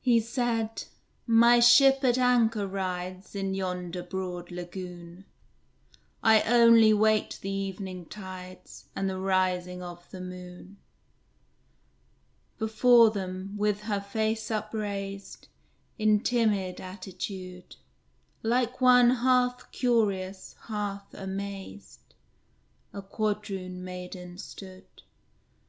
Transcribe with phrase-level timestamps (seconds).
[0.00, 0.82] He said,
[1.28, 5.26] "My ship at anchor rides In yonder broad lagoon;
[6.24, 10.78] I only wait the evening tides, And the rising of the moon."
[12.58, 15.46] Before them, with her face upraised,
[16.00, 17.76] In timid attitude,
[18.42, 22.12] Like one half curious, half amazed,
[22.92, 25.04] A Quadroon maiden stood.